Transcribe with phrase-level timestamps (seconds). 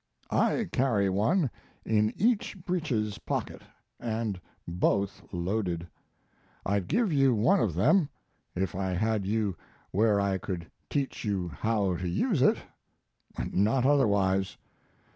[0.31, 1.51] I carry one
[1.85, 3.61] in each breeches pocket,
[3.99, 5.85] and both loaded.
[6.65, 8.09] I'd give you one of them
[8.55, 9.55] if I had you
[9.91, 12.57] where I could teach you how to use it
[13.53, 14.57] not otherwise.